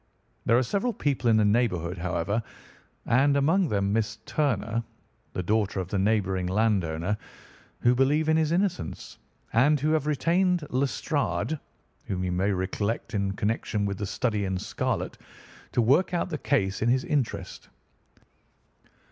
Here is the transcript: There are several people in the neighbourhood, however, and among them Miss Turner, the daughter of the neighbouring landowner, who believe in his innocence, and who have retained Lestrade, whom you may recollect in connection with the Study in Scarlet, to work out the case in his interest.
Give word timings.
There 0.47 0.57
are 0.57 0.63
several 0.63 0.93
people 0.93 1.29
in 1.29 1.37
the 1.37 1.45
neighbourhood, 1.45 1.99
however, 1.99 2.41
and 3.05 3.37
among 3.37 3.69
them 3.69 3.93
Miss 3.93 4.17
Turner, 4.25 4.83
the 5.33 5.43
daughter 5.43 5.79
of 5.79 5.89
the 5.89 5.99
neighbouring 5.99 6.47
landowner, 6.47 7.15
who 7.81 7.93
believe 7.93 8.27
in 8.27 8.35
his 8.35 8.51
innocence, 8.51 9.19
and 9.53 9.79
who 9.79 9.91
have 9.91 10.07
retained 10.07 10.65
Lestrade, 10.71 11.59
whom 12.07 12.23
you 12.23 12.31
may 12.31 12.49
recollect 12.49 13.13
in 13.13 13.33
connection 13.33 13.85
with 13.85 13.99
the 13.99 14.07
Study 14.07 14.43
in 14.45 14.57
Scarlet, 14.57 15.19
to 15.71 15.83
work 15.83 16.15
out 16.15 16.29
the 16.29 16.37
case 16.39 16.81
in 16.81 16.89
his 16.89 17.03
interest. 17.05 17.69